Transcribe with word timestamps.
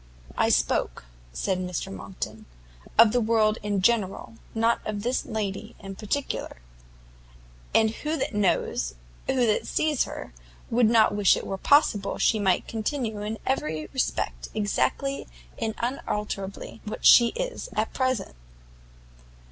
"I 0.35 0.49
spoke," 0.49 1.05
said 1.31 1.59
Mr 1.59 1.93
Monckton, 1.93 2.47
"of 2.97 3.11
the 3.11 3.21
world 3.21 3.59
in 3.61 3.83
general, 3.83 4.33
not 4.55 4.81
of 4.83 5.03
this 5.03 5.27
lady 5.27 5.75
in 5.79 5.95
particular; 5.95 6.57
and 7.75 7.91
who 7.91 8.17
that 8.17 8.33
knows, 8.33 8.95
who 9.27 9.45
that 9.45 9.67
sees 9.67 10.05
her, 10.05 10.33
would 10.71 10.89
not 10.89 11.13
wish 11.13 11.37
it 11.37 11.45
were 11.45 11.55
possible 11.59 12.17
she 12.17 12.39
might 12.39 12.67
continue 12.67 13.21
in 13.21 13.37
every 13.45 13.89
respect 13.93 14.49
exactly 14.55 15.27
and 15.59 15.75
unalterably 15.77 16.81
what 16.83 17.05
she 17.05 17.27
is 17.35 17.69
at 17.73 17.93
present?" 17.93 18.33